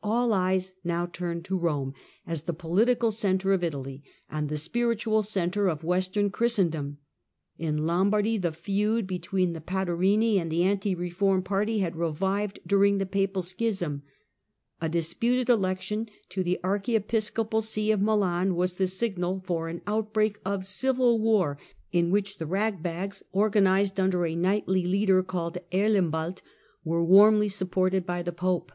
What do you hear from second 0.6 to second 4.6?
now turned to Rome as the political centre of Italy and the